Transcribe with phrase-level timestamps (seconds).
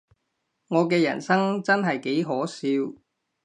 [0.67, 2.69] 我嘅人生真係幾可笑